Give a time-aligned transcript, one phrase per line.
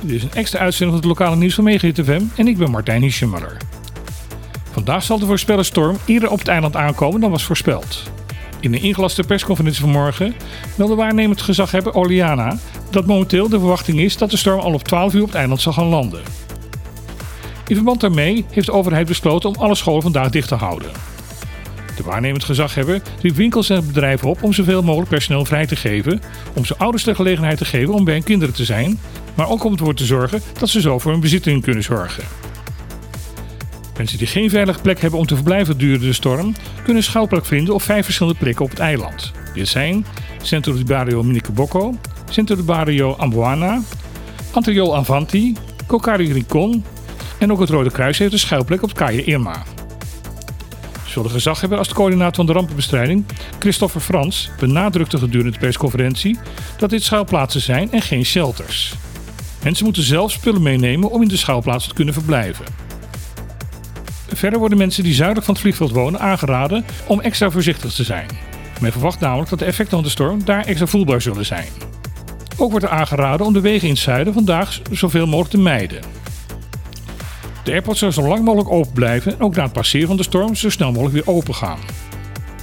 [0.00, 2.70] Dit is een extra uitzending van het lokale nieuws van Megahit FM en ik ben
[2.70, 3.56] Martijn Hischemuller.
[4.70, 8.02] Vandaag zal de voorspelde storm eerder op het eiland aankomen dan was voorspeld.
[8.60, 10.34] In de ingelaste persconferentie vanmorgen
[10.74, 12.58] meldde waarnemend gezaghebber Oliana
[12.90, 15.60] dat momenteel de verwachting is dat de storm al op 12 uur op het eiland
[15.60, 16.22] zal gaan landen.
[17.66, 20.90] In verband daarmee heeft de overheid besloten om alle scholen vandaag dicht te houden.
[22.00, 26.20] De waarnemend gezaghebber riep winkels en bedrijven op om zoveel mogelijk personeel vrij te geven,
[26.54, 28.98] om zijn ouders de gelegenheid te geven om bij hun kinderen te zijn,
[29.34, 32.24] maar ook om ervoor te zorgen dat ze zo voor hun bezitting kunnen zorgen.
[33.96, 36.54] Mensen die geen veilige plek hebben om te verblijven gedurende de storm,
[36.84, 39.32] kunnen schuilplek vinden op vijf verschillende plekken op het eiland.
[39.54, 40.06] Dit zijn
[40.42, 41.94] Centro di Barrio Minicobocco,
[42.30, 43.80] Centro di Barrio Amboana,
[44.50, 45.56] Anteriol Avanti,
[45.86, 46.84] Cocari Ricon
[47.38, 49.62] en ook het Rode Kruis heeft een schuilplek op Kaaie Irma.
[51.10, 53.24] Zowel de gezaghebber als de coördinator van de rampenbestrijding,
[53.58, 56.38] Christopher Frans, benadrukte gedurende de persconferentie
[56.78, 58.94] dat dit schuilplaatsen zijn en geen shelters.
[59.62, 62.64] Mensen moeten zelf spullen meenemen om in de schuilplaats te kunnen verblijven.
[64.28, 68.28] Verder worden mensen die zuidelijk van het vliegveld wonen aangeraden om extra voorzichtig te zijn.
[68.80, 71.68] Men verwacht namelijk dat de effecten van de storm daar extra voelbaar zullen zijn.
[72.56, 76.19] Ook wordt er aangeraden om de wegen in het zuiden vandaag zoveel mogelijk te mijden.
[77.64, 80.22] De airport zal zo lang mogelijk open blijven en ook na het passeren van de
[80.22, 81.78] storm zo snel mogelijk weer open gaan.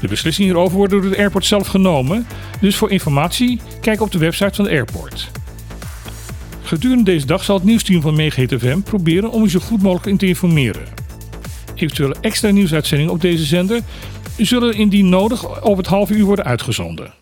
[0.01, 2.27] De beslissingen hierover worden door de airport zelf genomen,
[2.61, 5.31] dus voor informatie kijk op de website van de airport.
[6.61, 10.05] Gedurende deze dag zal het nieuwsteam van Megahit FM proberen om u zo goed mogelijk
[10.05, 10.81] in te informeren.
[11.75, 13.81] Eventuele extra nieuwsuitzendingen op deze zender
[14.37, 17.13] zullen indien nodig op het half uur worden uitgezonden.